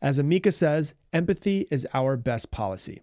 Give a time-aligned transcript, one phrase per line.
[0.00, 3.02] As Amica says, empathy is our best policy.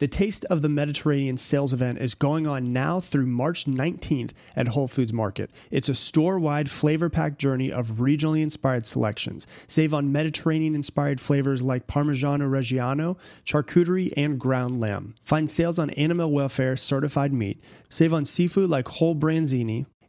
[0.00, 4.68] The Taste of the Mediterranean sales event is going on now through March 19th at
[4.68, 5.50] Whole Foods Market.
[5.70, 9.46] It's a store wide flavor packed journey of regionally inspired selections.
[9.66, 15.16] Save on Mediterranean inspired flavors like Parmigiano Reggiano, charcuterie, and ground lamb.
[15.22, 17.62] Find sales on animal welfare certified meat.
[17.90, 19.84] Save on seafood like whole branzini,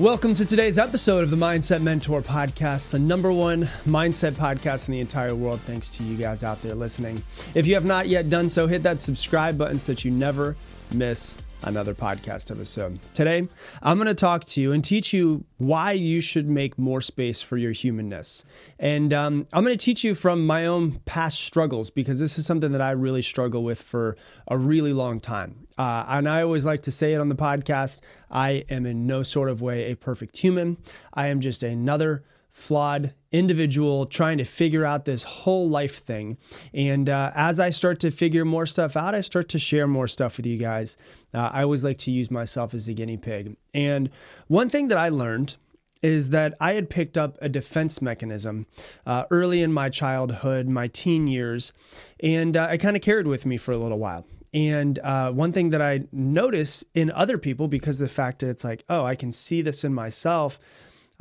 [0.00, 4.92] Welcome to today's episode of the Mindset Mentor Podcast, the number one mindset podcast in
[4.92, 5.60] the entire world.
[5.60, 7.22] Thanks to you guys out there listening.
[7.54, 10.56] If you have not yet done so, hit that subscribe button so that you never
[10.92, 12.98] miss another podcast episode.
[13.14, 13.48] Today,
[13.82, 17.42] I'm going to talk to you and teach you why you should make more space
[17.42, 18.44] for your humanness.
[18.78, 22.46] And um, I'm going to teach you from my own past struggles because this is
[22.46, 24.16] something that I really struggle with for
[24.46, 25.66] a really long time.
[25.76, 29.22] Uh, and I always like to say it on the podcast I am in no
[29.22, 30.76] sort of way a perfect human.
[31.12, 32.24] I am just another
[32.54, 36.38] flawed individual trying to figure out this whole life thing.
[36.72, 40.06] And uh, as I start to figure more stuff out, I start to share more
[40.06, 40.96] stuff with you guys.
[41.34, 43.56] Uh, I always like to use myself as the guinea pig.
[43.74, 44.08] And
[44.46, 45.56] one thing that I learned
[46.00, 48.66] is that I had picked up a defense mechanism
[49.04, 51.72] uh, early in my childhood, my teen years,
[52.20, 54.24] and uh, I kind of carried with me for a little while.
[54.52, 58.48] And uh, one thing that I notice in other people, because of the fact that
[58.48, 60.60] it's like, oh, I can see this in myself,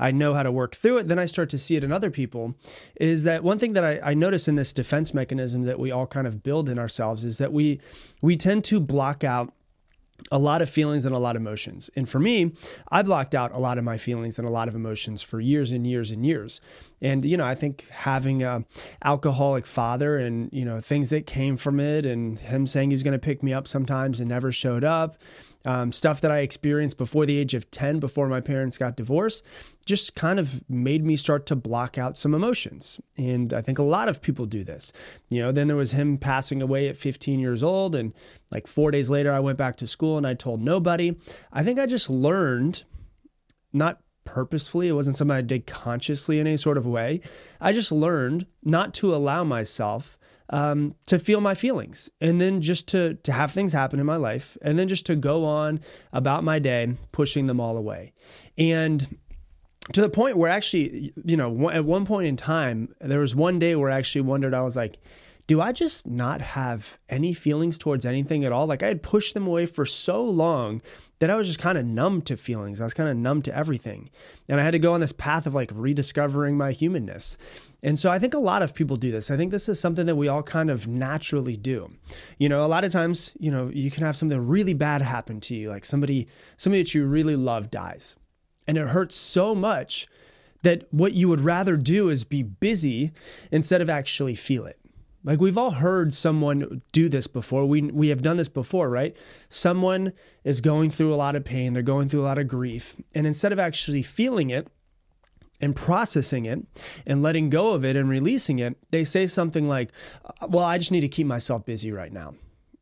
[0.03, 2.11] I know how to work through it, then I start to see it in other
[2.11, 2.55] people.
[2.99, 6.07] Is that one thing that I, I notice in this defense mechanism that we all
[6.07, 7.79] kind of build in ourselves is that we
[8.21, 9.53] we tend to block out
[10.29, 11.89] a lot of feelings and a lot of emotions.
[11.95, 12.53] And for me,
[12.91, 15.71] I blocked out a lot of my feelings and a lot of emotions for years
[15.71, 16.59] and years and years.
[17.01, 18.65] And you know, I think having a
[19.05, 23.13] alcoholic father and you know things that came from it, and him saying he's going
[23.13, 25.17] to pick me up sometimes and never showed up,
[25.65, 29.43] um, stuff that I experienced before the age of 10, before my parents got divorced,
[29.85, 32.99] just kind of made me start to block out some emotions.
[33.17, 34.91] And I think a lot of people do this.
[35.29, 37.95] You know, then there was him passing away at 15 years old.
[37.95, 38.13] And
[38.51, 41.17] like four days later, I went back to school and I told nobody.
[41.51, 42.83] I think I just learned,
[43.71, 47.21] not purposefully, it wasn't something I did consciously in any sort of way.
[47.59, 50.17] I just learned not to allow myself
[50.49, 54.17] um, to feel my feelings and then just to to have things happen in my
[54.17, 55.79] life and then just to go on
[56.11, 58.13] about my day pushing them all away
[58.57, 59.17] and
[59.91, 63.57] to the point where actually you know at one point in time there was one
[63.57, 64.99] day where i actually wondered i was like
[65.45, 68.65] do I just not have any feelings towards anything at all?
[68.65, 70.81] Like I had pushed them away for so long
[71.19, 72.79] that I was just kind of numb to feelings.
[72.79, 74.09] I was kind of numb to everything.
[74.47, 77.37] And I had to go on this path of like rediscovering my humanness.
[77.83, 79.29] And so I think a lot of people do this.
[79.29, 81.91] I think this is something that we all kind of naturally do.
[82.37, 85.41] You know, a lot of times, you know, you can have something really bad happen
[85.41, 88.15] to you, like somebody somebody that you really love dies.
[88.65, 90.07] And it hurts so much
[90.61, 93.11] that what you would rather do is be busy
[93.51, 94.79] instead of actually feel it.
[95.25, 97.65] Like we've all heard someone do this before.
[97.65, 99.15] We we have done this before, right?
[99.49, 100.13] Someone
[100.45, 103.27] is going through a lot of pain, they're going through a lot of grief, and
[103.27, 104.69] instead of actually feeling it,
[105.63, 106.59] and processing it
[107.05, 109.91] and letting go of it and releasing it, they say something like,
[110.25, 112.35] uh, Well, I just need to keep myself busy right now.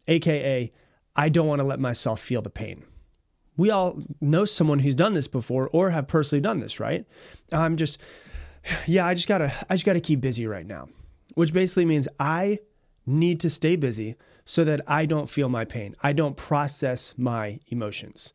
[0.08, 0.72] AKA,
[1.16, 2.84] I don't want to let myself feel the pain.
[3.56, 7.06] We all know someone who's done this before or have personally done this, right?
[7.52, 8.02] I'm just,
[8.88, 10.90] yeah, I just gotta, I just gotta keep busy right now,
[11.36, 12.60] which basically means I
[13.06, 15.96] need to stay busy so that I don't feel my pain.
[16.02, 18.34] I don't process my emotions.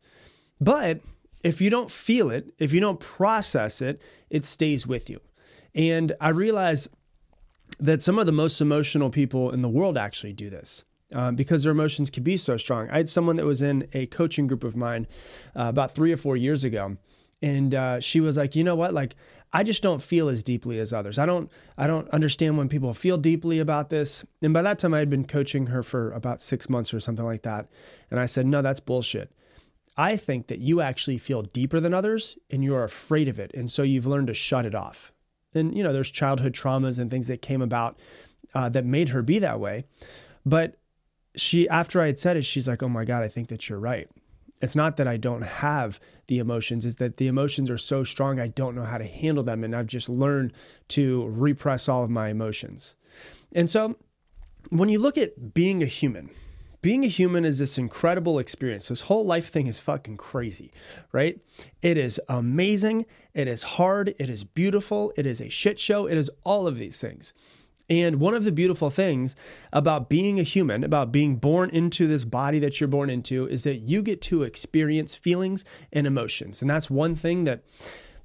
[0.61, 1.01] But
[1.47, 5.21] if you don't feel it, if you don't process it, it stays with you.
[5.73, 6.89] And I realize
[7.79, 10.83] that some of the most emotional people in the world actually do this.
[11.13, 12.89] Um, because their emotions can be so strong.
[12.89, 15.07] I had someone that was in a coaching group of mine
[15.55, 16.97] uh, about three or four years ago,
[17.41, 18.93] and uh, she was like, "You know what?
[18.93, 19.15] Like,
[19.53, 21.17] I just don't feel as deeply as others.
[21.17, 24.25] I don't I don't understand when people feel deeply about this.
[24.41, 27.23] And by that time I had been coaching her for about 6 months or something
[27.23, 27.69] like that.
[28.11, 29.31] And I said, "No, that's bullshit.
[29.97, 33.51] I think that you actually feel deeper than others and you're afraid of it.
[33.53, 35.11] And so you've learned to shut it off."
[35.53, 37.97] And you know, there's childhood traumas and things that came about
[38.53, 39.85] uh, that made her be that way.
[40.45, 40.77] But
[41.35, 43.79] she after I had said it, she's like, "Oh my god, I think that you're
[43.79, 44.09] right."
[44.61, 48.39] it's not that I don't have the emotions, it's that the emotions are so strong,
[48.39, 49.63] I don't know how to handle them.
[49.63, 50.53] And I've just learned
[50.89, 52.95] to repress all of my emotions.
[53.53, 53.95] And so
[54.69, 56.29] when you look at being a human,
[56.87, 58.87] being a human is this incredible experience.
[58.87, 60.71] This whole life thing is fucking crazy,
[61.11, 61.37] right?
[61.81, 63.05] It is amazing.
[63.33, 64.15] It is hard.
[64.17, 65.11] It is beautiful.
[65.17, 66.07] It is a shit show.
[66.07, 67.33] It is all of these things.
[67.89, 69.35] And one of the beautiful things
[69.73, 73.63] about being a human, about being born into this body that you're born into, is
[73.63, 76.61] that you get to experience feelings and emotions.
[76.61, 77.65] And that's one thing that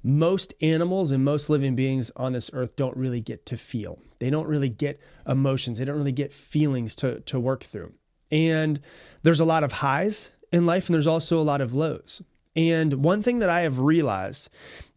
[0.01, 3.99] most animals and most living beings on this earth don't really get to feel.
[4.19, 7.91] They don't really get emotions, they don't really get feelings to, to work through.
[8.31, 8.79] And
[9.23, 12.21] there's a lot of highs in life, and there's also a lot of lows.
[12.55, 14.49] And one thing that I have realized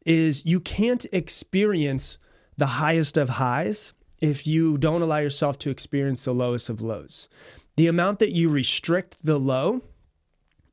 [0.04, 2.18] is you can't experience
[2.56, 7.28] the highest of highs if you don't allow yourself to experience the lowest of lows.
[7.76, 9.82] The amount that you restrict the low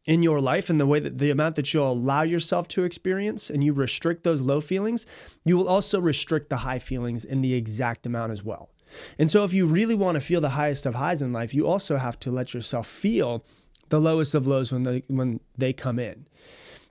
[0.05, 3.49] in your life and the way that the amount that you'll allow yourself to experience
[3.49, 5.05] and you restrict those low feelings,
[5.45, 8.69] you will also restrict the high feelings in the exact amount as well.
[9.17, 11.67] And so, if you really want to feel the highest of highs in life, you
[11.67, 13.45] also have to let yourself feel
[13.89, 16.27] the lowest of lows when they when they come in.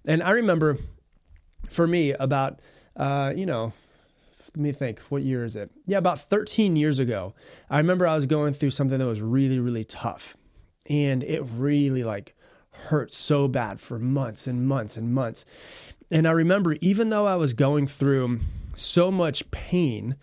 [0.04, 0.78] And I remember,
[1.68, 2.60] for me, about
[2.96, 3.72] uh, you know
[4.54, 5.70] let me think, what year is it?
[5.86, 7.32] Yeah, about 13 years ago,
[7.70, 10.36] I remember I was going through something that was really, really tough.
[10.86, 12.34] And it really like
[12.70, 15.46] hurt so bad for months and months and months.
[16.10, 18.40] And I remember, even though I was going through
[18.74, 20.16] so much pain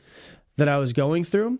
[0.57, 1.59] that I was going through,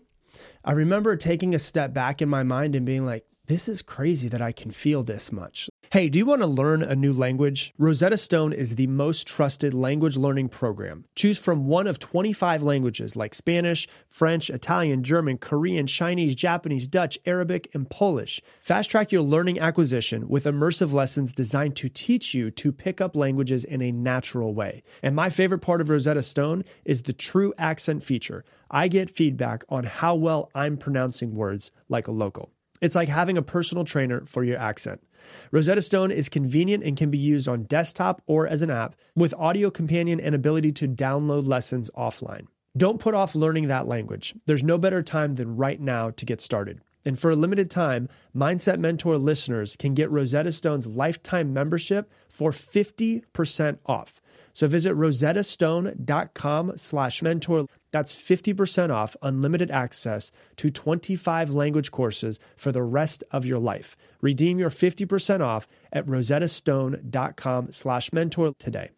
[0.64, 4.28] I remember taking a step back in my mind and being like, this is crazy
[4.28, 5.69] that I can feel this much.
[5.92, 7.74] Hey, do you want to learn a new language?
[7.76, 11.04] Rosetta Stone is the most trusted language learning program.
[11.16, 17.18] Choose from one of 25 languages like Spanish, French, Italian, German, Korean, Chinese, Japanese, Dutch,
[17.26, 18.40] Arabic, and Polish.
[18.60, 23.16] Fast track your learning acquisition with immersive lessons designed to teach you to pick up
[23.16, 24.84] languages in a natural way.
[25.02, 28.44] And my favorite part of Rosetta Stone is the true accent feature.
[28.70, 32.52] I get feedback on how well I'm pronouncing words like a local.
[32.80, 35.02] It's like having a personal trainer for your accent.
[35.50, 39.34] Rosetta Stone is convenient and can be used on desktop or as an app with
[39.34, 42.46] audio companion and ability to download lessons offline.
[42.76, 44.34] Don't put off learning that language.
[44.46, 46.80] There's no better time than right now to get started.
[47.04, 52.50] And for a limited time, Mindset Mentor listeners can get Rosetta Stone's lifetime membership for
[52.50, 54.19] 50% off.
[54.54, 57.66] So visit rosettastone.com slash mentor.
[57.90, 63.96] That's 50% off unlimited access to 25 language courses for the rest of your life.
[64.20, 68.90] Redeem your 50% off at rosettastone.com slash mentor today.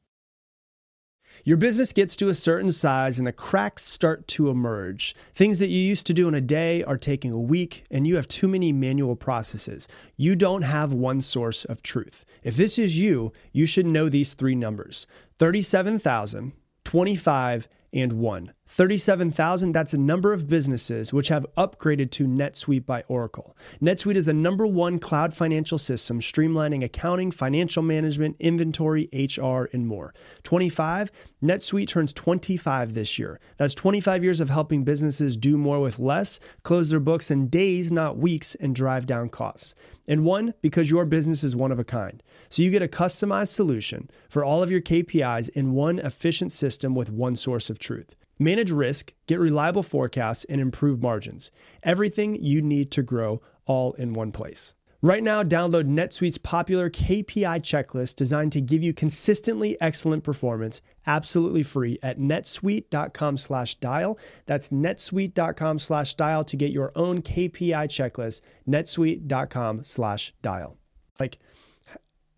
[1.44, 5.14] Your business gets to a certain size and the cracks start to emerge.
[5.34, 8.16] Things that you used to do in a day are taking a week, and you
[8.16, 9.88] have too many manual processes.
[10.16, 12.24] You don't have one source of truth.
[12.42, 15.06] If this is you, you should know these three numbers
[15.38, 16.52] 37,000,
[16.84, 18.52] 25, and 1.
[18.72, 23.54] 37,000, that's a number of businesses which have upgraded to NetSuite by Oracle.
[23.82, 29.86] NetSuite is the number one cloud financial system streamlining accounting, financial management, inventory, HR, and
[29.86, 30.14] more.
[30.44, 31.12] 25,
[31.44, 33.38] NetSuite turns 25 this year.
[33.58, 37.92] That's 25 years of helping businesses do more with less, close their books in days,
[37.92, 39.74] not weeks, and drive down costs.
[40.08, 42.22] And one, because your business is one of a kind.
[42.48, 46.94] So you get a customized solution for all of your KPIs in one efficient system
[46.94, 48.16] with one source of truth.
[48.42, 51.52] Manage risk, get reliable forecasts, and improve margins.
[51.84, 54.74] Everything you need to grow all in one place.
[55.00, 61.62] Right now, download NetSuite's popular KPI checklist designed to give you consistently excellent performance absolutely
[61.62, 64.18] free at netsuite.com slash dial.
[64.46, 70.78] That's netsuite.com slash dial to get your own KPI checklist, netsuite.com slash dial.
[71.20, 71.38] Like,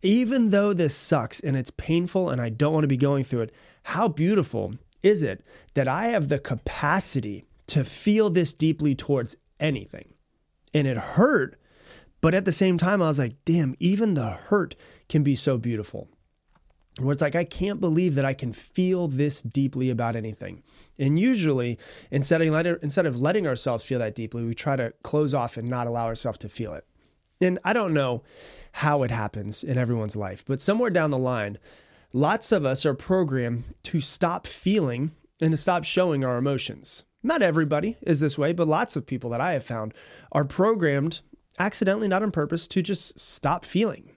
[0.02, 3.42] even though this sucks and it's painful and I don't want to be going through
[3.42, 3.52] it,
[3.84, 5.44] how beautiful is it
[5.74, 10.14] that I have the capacity to feel this deeply towards anything?
[10.72, 11.56] And it hurt
[12.24, 14.76] But at the same time, I was like, damn, even the hurt
[15.10, 16.08] can be so beautiful.
[16.98, 20.62] Where it's like, I can't believe that I can feel this deeply about anything.
[20.98, 21.78] And usually,
[22.10, 25.68] instead of, instead of letting ourselves feel that deeply, we try to close off and
[25.68, 26.86] not allow ourselves to feel it.
[27.42, 28.22] And I don't know
[28.72, 31.58] how it happens in everyone's life, but somewhere down the line,
[32.14, 37.04] lots of us are programmed to stop feeling and to stop showing our emotions.
[37.22, 39.92] Not everybody is this way, but lots of people that I have found
[40.30, 41.20] are programmed
[41.58, 44.12] accidentally, not on purpose, to just stop feeling.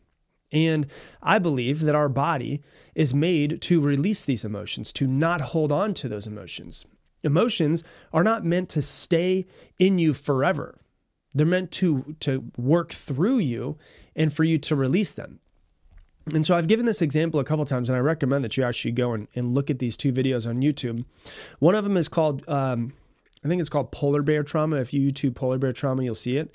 [0.51, 0.87] And
[1.21, 2.61] I believe that our body
[2.95, 6.85] is made to release these emotions, to not hold on to those emotions.
[7.23, 9.45] Emotions are not meant to stay
[9.79, 10.79] in you forever.
[11.33, 13.77] They're meant to, to work through you
[14.15, 15.39] and for you to release them.
[16.33, 18.91] And so I've given this example a couple times, and I recommend that you actually
[18.91, 21.05] go and, and look at these two videos on YouTube.
[21.59, 22.93] One of them is called, um,
[23.43, 24.77] I think it's called Polar Bear Trauma.
[24.77, 26.53] If you YouTube Polar Bear Trauma, you'll see it.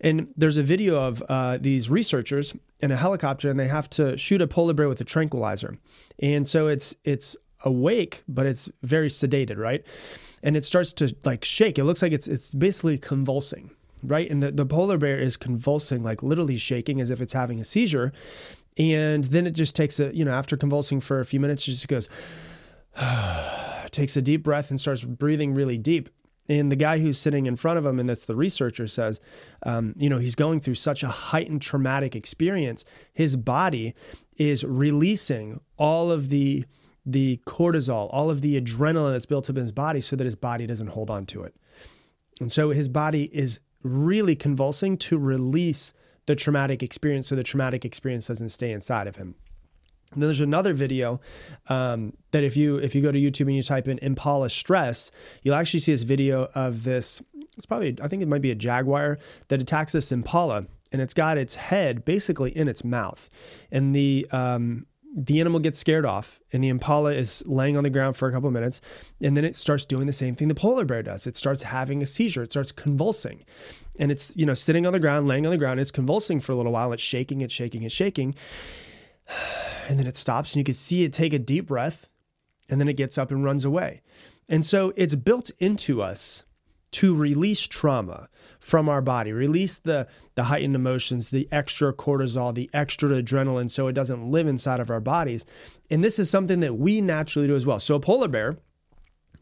[0.00, 4.16] And there's a video of uh, these researchers in a helicopter, and they have to
[4.16, 5.76] shoot a polar bear with a tranquilizer.
[6.18, 9.84] And so it's it's awake, but it's very sedated, right?
[10.42, 11.78] And it starts to like shake.
[11.78, 14.30] It looks like it's it's basically convulsing, right?
[14.30, 17.64] And the, the polar bear is convulsing, like literally shaking as if it's having a
[17.64, 18.12] seizure.
[18.78, 21.72] And then it just takes a, you know, after convulsing for a few minutes, it
[21.72, 22.08] just goes,
[23.90, 26.08] takes a deep breath and starts breathing really deep.
[26.48, 29.20] And the guy who's sitting in front of him, and that's the researcher, says,
[29.62, 32.84] um, you know, he's going through such a heightened traumatic experience.
[33.12, 33.94] His body
[34.36, 36.64] is releasing all of the
[37.06, 40.34] the cortisol, all of the adrenaline that's built up in his body, so that his
[40.34, 41.54] body doesn't hold on to it.
[42.40, 45.94] And so his body is really convulsing to release
[46.30, 49.34] the traumatic experience, so the traumatic experience doesn't stay inside of him.
[50.12, 51.20] And then there's another video
[51.68, 55.10] um, that if you if you go to YouTube and you type in Impala stress,
[55.42, 57.22] you'll actually see this video of this.
[57.56, 59.18] It's probably I think it might be a jaguar
[59.48, 63.30] that attacks this impala, and it's got its head basically in its mouth,
[63.70, 67.90] and the um, the animal gets scared off, and the impala is laying on the
[67.90, 68.80] ground for a couple of minutes,
[69.20, 71.26] and then it starts doing the same thing the polar bear does.
[71.26, 72.42] It starts having a seizure.
[72.42, 73.44] It starts convulsing,
[74.00, 75.78] and it's you know sitting on the ground, laying on the ground.
[75.78, 76.92] It's convulsing for a little while.
[76.92, 77.40] It's shaking.
[77.40, 77.84] It's shaking.
[77.84, 78.34] It's shaking
[79.88, 82.08] and then it stops and you can see it take a deep breath
[82.68, 84.02] and then it gets up and runs away.
[84.48, 86.44] And so it's built into us
[86.92, 88.28] to release trauma
[88.58, 93.86] from our body, release the, the heightened emotions, the extra cortisol, the extra adrenaline, so
[93.86, 95.44] it doesn't live inside of our bodies.
[95.88, 97.78] And this is something that we naturally do as well.
[97.78, 98.58] So a polar bear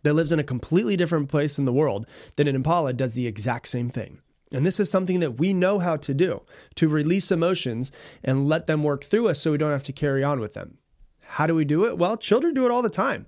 [0.02, 3.26] that lives in a completely different place in the world than an impala does the
[3.26, 4.20] exact same thing.
[4.52, 6.42] And this is something that we know how to do
[6.76, 7.92] to release emotions
[8.24, 10.78] and let them work through us so we don't have to carry on with them.
[11.20, 11.98] How do we do it?
[11.98, 13.26] Well, children do it all the time.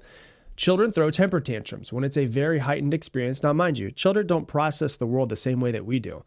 [0.56, 3.42] Children throw temper tantrums when it's a very heightened experience.
[3.42, 6.22] Now, mind you, children don't process the world the same way that we do.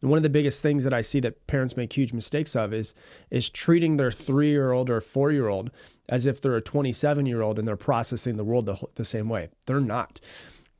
[0.00, 2.72] And one of the biggest things that I see that parents make huge mistakes of
[2.72, 2.94] is
[3.30, 5.70] is treating their three year old or four year old
[6.08, 9.28] as if they're a 27 year old and they're processing the world the, the same
[9.28, 9.48] way.
[9.66, 10.20] They're not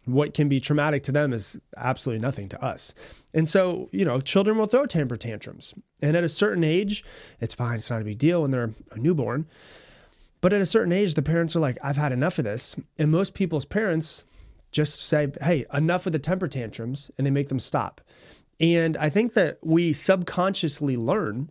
[0.06, 2.94] what can be traumatic to them is absolutely nothing to us.
[3.34, 5.74] And so, you know, children will throw temper tantrums.
[6.00, 7.04] And at a certain age,
[7.40, 9.46] it's fine, it's not a big deal when they're a newborn.
[10.40, 12.76] But at a certain age, the parents are like, I've had enough of this.
[12.98, 14.24] And most people's parents
[14.70, 18.00] just say, hey, enough of the temper tantrums, and they make them stop.
[18.60, 21.50] And I think that we subconsciously learn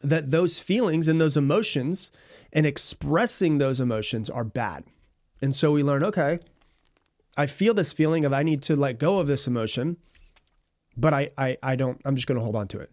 [0.00, 2.10] that those feelings and those emotions
[2.52, 4.84] and expressing those emotions are bad.
[5.40, 6.38] And so we learn, okay,
[7.36, 9.96] I feel this feeling of I need to let go of this emotion,
[10.96, 12.00] but I I, I don't.
[12.04, 12.90] I'm just going to hold on to it,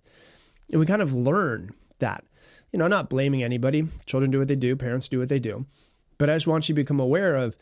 [0.72, 2.24] and we kind of learn that.
[2.72, 3.88] You know, I'm not blaming anybody.
[4.06, 4.76] Children do what they do.
[4.76, 5.66] Parents do what they do.
[6.20, 7.58] But I just want you to become aware of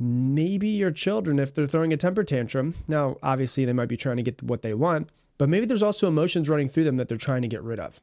[0.00, 2.74] maybe your children, if they're throwing a temper tantrum.
[2.88, 6.08] Now, obviously, they might be trying to get what they want, but maybe there's also
[6.08, 8.00] emotions running through them that they're trying to get rid of.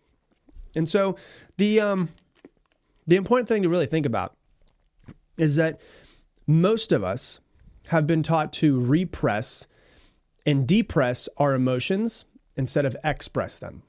[0.75, 1.17] And so,
[1.57, 2.09] the um,
[3.05, 4.35] the important thing to really think about
[5.37, 5.81] is that
[6.47, 7.39] most of us
[7.89, 9.67] have been taught to repress
[10.45, 13.83] and depress our emotions instead of express them.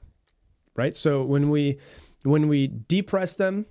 [0.75, 0.95] Right?
[0.95, 1.77] So when we
[2.23, 3.65] when we depress them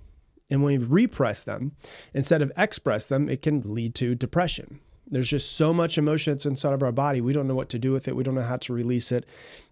[0.49, 1.73] and when we repress them
[2.13, 4.79] instead of express them, it can lead to depression.
[5.07, 7.19] There's just so much emotion that's inside of our body.
[7.19, 8.15] We don't know what to do with it.
[8.15, 9.25] We don't know how to release it.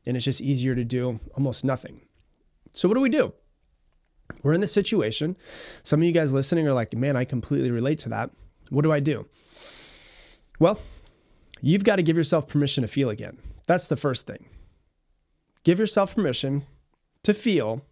[0.05, 2.01] And it's just easier to do almost nothing.
[2.71, 3.33] So, what do we do?
[4.43, 5.37] We're in this situation.
[5.83, 8.31] Some of you guys listening are like, man, I completely relate to that.
[8.69, 9.27] What do I do?
[10.59, 10.79] Well,
[11.61, 13.37] you've got to give yourself permission to feel again.
[13.65, 14.45] That's the first thing.
[15.63, 16.65] Give yourself permission
[17.23, 17.85] to feel,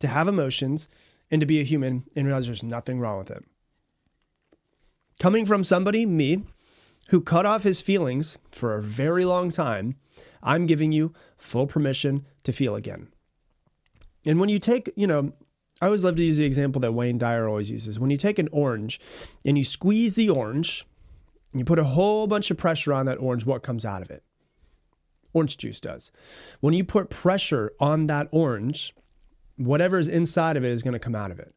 [0.00, 0.88] to have emotions,
[1.30, 3.44] and to be a human and realize there's nothing wrong with it.
[5.20, 6.44] Coming from somebody, me,
[7.08, 9.96] who cut off his feelings for a very long time,
[10.42, 13.08] I'm giving you full permission to feel again.
[14.24, 15.32] And when you take, you know,
[15.80, 17.98] I always love to use the example that Wayne Dyer always uses.
[17.98, 19.00] When you take an orange
[19.44, 20.86] and you squeeze the orange,
[21.54, 24.10] and you put a whole bunch of pressure on that orange, what comes out of
[24.10, 24.24] it?
[25.32, 26.10] Orange juice does.
[26.58, 28.92] When you put pressure on that orange,
[29.56, 31.54] whatever is inside of it is going to come out of it.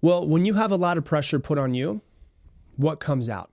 [0.00, 2.00] Well, when you have a lot of pressure put on you,
[2.76, 3.50] what comes out?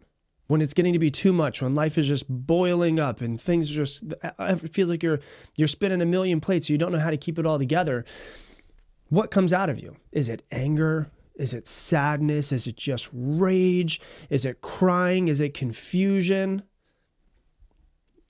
[0.47, 3.69] When it's getting to be too much, when life is just boiling up and things
[3.69, 4.03] just
[4.39, 5.19] it feels like you're
[5.57, 8.05] you're spinning a million plates, so you don't know how to keep it all together.
[9.09, 9.97] What comes out of you?
[10.13, 11.11] Is it anger?
[11.35, 12.51] Is it sadness?
[12.51, 13.99] Is it just rage?
[14.29, 15.27] Is it crying?
[15.27, 16.63] Is it confusion?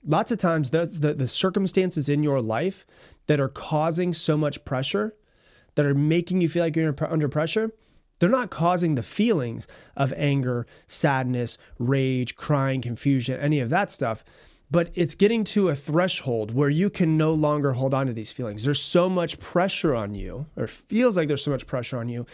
[0.04, 2.84] Lots of times, the, the, the circumstances in your life
[3.26, 5.14] that are causing so much pressure,
[5.74, 7.72] that are making you feel like you're under pressure,
[8.18, 9.66] they're not causing the feelings
[9.96, 14.24] of anger, sadness, rage, crying, confusion, any of that stuff.
[14.70, 18.32] But it's getting to a threshold where you can no longer hold on to these
[18.32, 18.64] feelings.
[18.64, 22.24] There's so much pressure on you, or feels like there's so much pressure on you,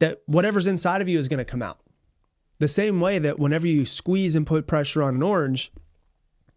[0.00, 1.80] that whatever's inside of you is going to come out.
[2.58, 5.72] The same way that whenever you squeeze and put pressure on an orange,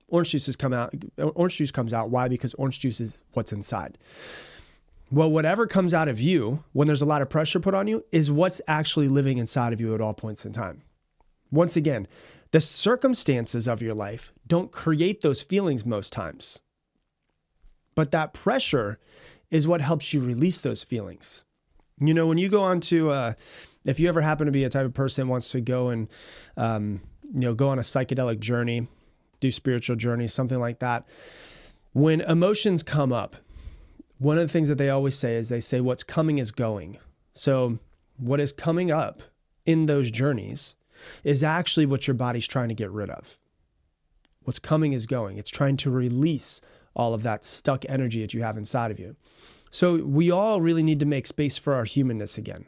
[0.07, 0.93] orange juices come out.
[1.17, 2.09] Orange juice comes out.
[2.09, 2.27] Why?
[2.27, 3.97] Because orange juice is what's inside.
[5.11, 8.05] Well, whatever comes out of you when there's a lot of pressure put on you
[8.11, 10.83] is what's actually living inside of you at all points in time.
[11.51, 12.07] Once again,
[12.51, 16.61] the circumstances of your life don't create those feelings most times.
[17.93, 18.99] But that pressure
[19.49, 21.43] is what helps you release those feelings.
[22.01, 23.33] You know, when you go on to, uh,
[23.85, 26.07] if you ever happen to be a type of person that wants to go and,
[26.57, 27.01] um,
[27.33, 28.87] you know, go on a psychedelic journey,
[29.39, 31.05] do spiritual journey, something like that,
[31.93, 33.35] when emotions come up,
[34.17, 36.97] one of the things that they always say is they say what's coming is going.
[37.33, 37.79] So,
[38.17, 39.23] what is coming up
[39.65, 40.75] in those journeys
[41.23, 43.37] is actually what your body's trying to get rid of.
[44.43, 45.37] What's coming is going.
[45.37, 46.61] It's trying to release
[46.95, 49.15] all of that stuck energy that you have inside of you.
[49.71, 52.65] So, we all really need to make space for our humanness again.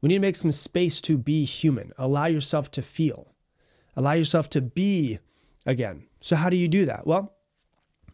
[0.00, 1.92] We need to make some space to be human.
[1.98, 3.34] Allow yourself to feel.
[3.96, 5.18] Allow yourself to be
[5.66, 6.06] again.
[6.20, 7.06] So, how do you do that?
[7.06, 7.34] Well,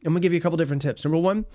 [0.05, 1.05] I'm gonna give you a couple different tips.
[1.05, 1.47] Number one,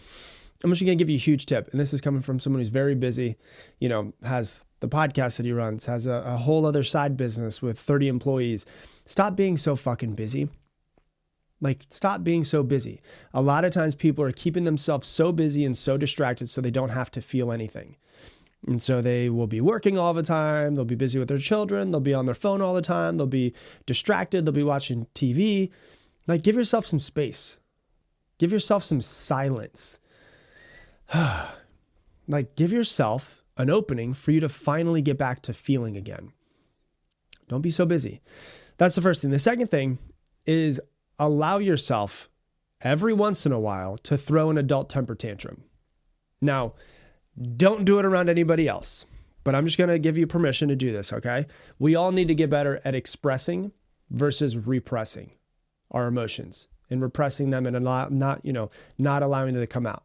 [0.64, 1.70] I'm just to give you a huge tip.
[1.72, 3.36] And this is coming from someone who's very busy,
[3.80, 7.62] you know, has the podcast that he runs, has a, a whole other side business
[7.62, 8.66] with 30 employees.
[9.06, 10.48] Stop being so fucking busy.
[11.64, 13.02] Like, stop being so busy.
[13.34, 16.70] A lot of times people are keeping themselves so busy and so distracted so they
[16.70, 17.96] don't have to feel anything.
[18.68, 20.76] And so they will be working all the time.
[20.76, 21.92] They'll be busy with their children.
[21.92, 23.16] They'll be on their phone all the time.
[23.16, 23.54] They'll be
[23.86, 24.46] distracted.
[24.46, 25.72] They'll be watching TV.
[26.28, 27.60] Like, give yourself some space.
[28.40, 30.02] Give yourself some silence.
[32.28, 36.34] like give yourself an opening for you to finally get back to feeling again.
[37.48, 38.22] Don't be so busy.
[38.78, 39.32] That's the first thing.
[39.32, 40.00] The second thing
[40.46, 40.82] is
[41.20, 42.30] allow yourself
[42.82, 45.64] every once in a while to throw an adult temper tantrum.
[46.42, 46.74] Now,
[47.56, 49.06] don't do it around anybody else,
[49.44, 51.48] but I'm just going to give you permission to do this, okay?
[51.80, 53.72] We all need to get better at expressing
[54.10, 55.32] versus repressing
[55.92, 59.88] our emotions and repressing them and not, not you know, not allowing them to come
[59.88, 60.04] out.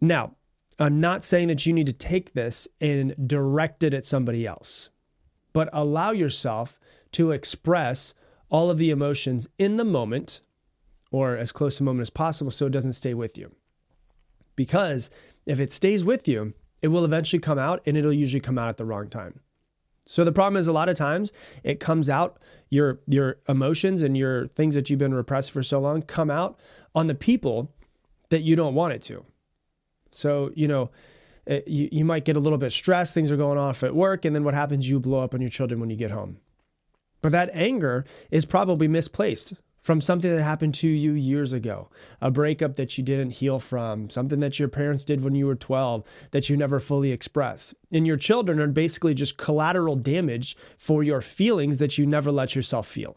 [0.00, 0.34] Now,
[0.78, 4.90] I'm not saying that you need to take this and direct it at somebody else,
[5.52, 6.80] but allow yourself
[7.12, 8.14] to express
[8.54, 10.40] all of the emotions in the moment
[11.10, 13.50] or as close to the moment as possible so it doesn't stay with you.
[14.54, 15.10] Because
[15.44, 18.68] if it stays with you, it will eventually come out and it'll usually come out
[18.68, 19.40] at the wrong time.
[20.06, 21.32] So the problem is a lot of times
[21.64, 22.38] it comes out
[22.70, 26.60] your your emotions and your things that you've been repressed for so long come out
[26.94, 27.72] on the people
[28.28, 29.24] that you don't want it to.
[30.12, 30.92] So, you know,
[31.44, 34.24] it, you, you might get a little bit stressed, things are going off at work,
[34.24, 34.88] and then what happens?
[34.88, 36.38] You blow up on your children when you get home.
[37.24, 41.88] But that anger is probably misplaced from something that happened to you years ago,
[42.20, 45.54] a breakup that you didn't heal from, something that your parents did when you were
[45.54, 47.74] 12 that you never fully expressed.
[47.90, 52.54] And your children are basically just collateral damage for your feelings that you never let
[52.54, 53.16] yourself feel.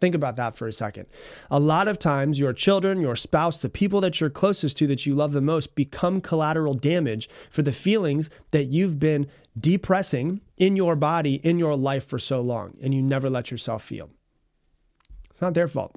[0.00, 1.06] Think about that for a second.
[1.50, 5.04] A lot of times, your children, your spouse, the people that you're closest to that
[5.04, 9.26] you love the most become collateral damage for the feelings that you've been
[9.58, 13.82] depressing in your body, in your life for so long, and you never let yourself
[13.82, 14.10] feel.
[15.30, 15.94] It's not their fault.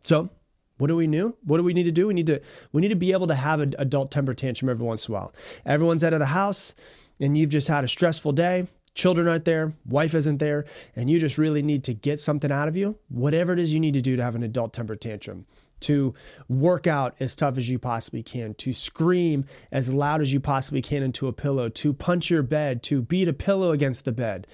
[0.00, 0.30] So,
[0.78, 1.36] what do we do?
[1.44, 2.06] What do we need to do?
[2.06, 2.40] We need to
[2.72, 5.18] we need to be able to have an adult temper tantrum every once in a
[5.18, 5.34] while.
[5.66, 6.74] Everyone's out of the house
[7.20, 10.64] and you've just had a stressful day children aren't there, wife isn't there,
[10.96, 13.80] and you just really need to get something out of you, whatever it is you
[13.80, 15.46] need to do to have an adult temper tantrum,
[15.80, 16.14] to
[16.48, 20.82] work out as tough as you possibly can, to scream as loud as you possibly
[20.82, 24.46] can into a pillow, to punch your bed, to beat a pillow against the bed,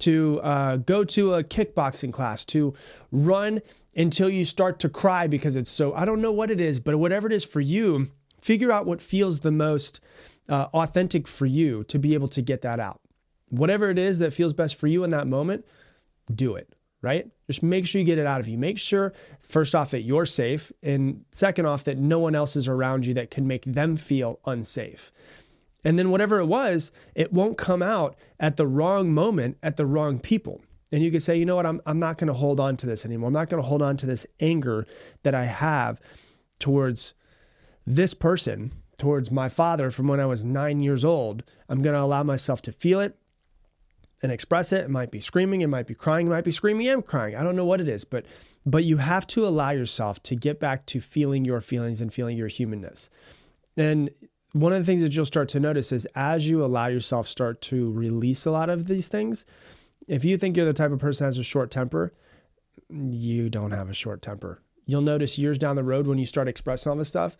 [0.00, 2.74] to uh, go to a kickboxing class, to
[3.10, 3.60] run
[3.96, 6.96] until you start to cry because it's so, I don't know what it is, but
[6.96, 8.08] whatever it is for you,
[8.44, 10.02] Figure out what feels the most
[10.50, 13.00] uh, authentic for you to be able to get that out.
[13.48, 15.64] Whatever it is that feels best for you in that moment,
[16.30, 17.28] do it, right?
[17.46, 18.58] Just make sure you get it out of you.
[18.58, 22.66] Make sure, first off, that you're safe, and second off, that no one else is
[22.66, 25.12] around you that can make them feel unsafe.
[25.84, 29.86] And then whatever it was, it won't come out at the wrong moment at the
[29.86, 30.62] wrong people.
[30.90, 32.86] And you could say, you know what, I'm, I'm not going to hold on to
[32.86, 33.28] this anymore.
[33.28, 34.86] I'm not going to hold on to this anger
[35.24, 36.00] that I have
[36.58, 37.14] towards
[37.86, 41.42] this person, towards my father from when I was nine years old.
[41.68, 43.18] I'm going to allow myself to feel it
[44.24, 44.80] and express it.
[44.80, 47.36] It might be screaming, it might be crying, it might be screaming and crying.
[47.36, 48.24] I don't know what it is, but
[48.64, 52.38] but you have to allow yourself to get back to feeling your feelings and feeling
[52.38, 53.10] your humanness.
[53.76, 54.08] And
[54.52, 57.60] one of the things that you'll start to notice is as you allow yourself start
[57.62, 59.44] to release a lot of these things,
[60.08, 62.14] if you think you're the type of person that has a short temper,
[62.88, 64.62] you don't have a short temper.
[64.86, 67.36] You'll notice years down the road when you start expressing all this stuff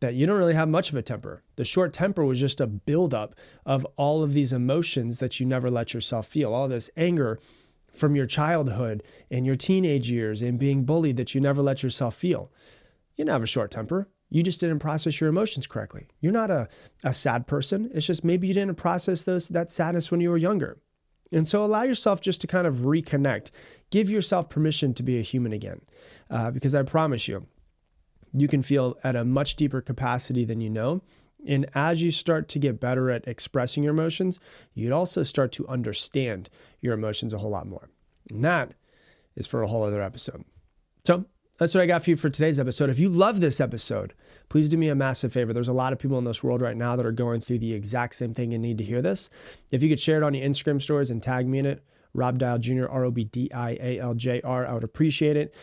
[0.00, 1.42] that you don't really have much of a temper.
[1.56, 5.70] The short temper was just a buildup of all of these emotions that you never
[5.70, 7.38] let yourself feel, all this anger
[7.92, 12.14] from your childhood and your teenage years and being bullied that you never let yourself
[12.14, 12.52] feel.
[13.16, 14.08] You don't have a short temper.
[14.28, 16.06] You just didn't process your emotions correctly.
[16.20, 16.68] You're not a,
[17.04, 17.90] a sad person.
[17.94, 20.78] It's just maybe you didn't process those that sadness when you were younger.
[21.32, 23.50] And so allow yourself just to kind of reconnect.
[23.90, 25.80] Give yourself permission to be a human again.
[26.28, 27.46] Uh, because I promise you,
[28.32, 31.02] you can feel at a much deeper capacity than you know.
[31.46, 34.40] And as you start to get better at expressing your emotions,
[34.74, 36.48] you'd also start to understand
[36.80, 37.88] your emotions a whole lot more.
[38.30, 38.74] And that
[39.36, 40.44] is for a whole other episode.
[41.04, 41.26] So
[41.58, 42.90] that's what I got for you for today's episode.
[42.90, 44.14] If you love this episode,
[44.48, 45.52] please do me a massive favor.
[45.52, 47.72] There's a lot of people in this world right now that are going through the
[47.72, 49.30] exact same thing and need to hear this.
[49.70, 52.38] If you could share it on your Instagram stories and tag me in it, Rob
[52.38, 55.54] Dial Jr., R O B D I A L J R, I would appreciate it.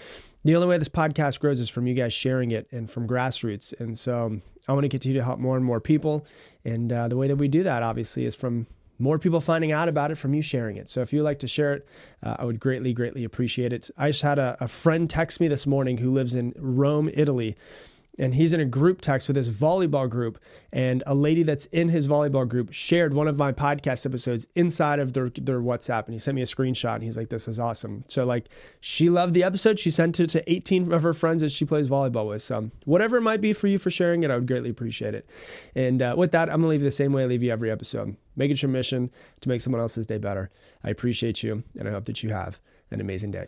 [0.43, 3.79] The only way this podcast grows is from you guys sharing it and from grassroots.
[3.79, 6.25] And so I want to continue to help more and more people.
[6.65, 8.67] And uh, the way that we do that, obviously, is from
[8.99, 10.89] more people finding out about it from you sharing it.
[10.89, 11.87] So if you'd like to share it,
[12.21, 13.89] uh, I would greatly, greatly appreciate it.
[13.97, 17.55] I just had a, a friend text me this morning who lives in Rome, Italy
[18.17, 20.37] and he's in a group text with his volleyball group.
[20.71, 24.99] And a lady that's in his volleyball group shared one of my podcast episodes inside
[24.99, 26.05] of their, their whatsapp.
[26.05, 28.03] And he sent me a screenshot and he's like this is awesome.
[28.07, 28.49] So like
[28.79, 29.79] she loved the episode.
[29.79, 32.41] She sent it to 18 of her friends that she plays volleyball with.
[32.41, 35.27] So whatever it might be for you for sharing it i would greatly appreciate it.
[35.75, 37.71] And uh, with that i'm gonna leave you the same way i leave you every
[37.71, 38.15] episode.
[38.35, 40.49] Make it your mission to make someone else's day better.
[40.83, 42.59] I appreciate you and i hope that you have
[42.91, 43.47] an amazing day